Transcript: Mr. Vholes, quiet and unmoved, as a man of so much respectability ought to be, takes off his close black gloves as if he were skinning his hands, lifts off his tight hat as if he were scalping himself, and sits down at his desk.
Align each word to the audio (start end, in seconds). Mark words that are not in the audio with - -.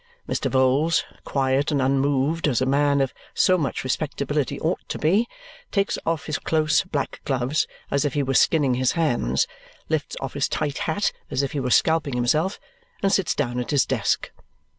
Mr. 0.27 0.49
Vholes, 0.49 1.03
quiet 1.25 1.71
and 1.71 1.79
unmoved, 1.79 2.47
as 2.47 2.59
a 2.59 2.65
man 2.65 3.01
of 3.01 3.13
so 3.35 3.55
much 3.55 3.83
respectability 3.83 4.59
ought 4.59 4.81
to 4.87 4.97
be, 4.97 5.27
takes 5.71 5.95
off 6.07 6.25
his 6.25 6.39
close 6.39 6.81
black 6.85 7.21
gloves 7.23 7.67
as 7.91 8.03
if 8.03 8.15
he 8.15 8.23
were 8.23 8.33
skinning 8.33 8.73
his 8.73 8.93
hands, 8.93 9.45
lifts 9.89 10.17
off 10.19 10.33
his 10.33 10.49
tight 10.49 10.79
hat 10.89 11.11
as 11.29 11.43
if 11.43 11.51
he 11.51 11.59
were 11.59 11.69
scalping 11.69 12.15
himself, 12.15 12.59
and 13.03 13.13
sits 13.13 13.35
down 13.35 13.59
at 13.59 13.69
his 13.69 13.85
desk. 13.85 14.31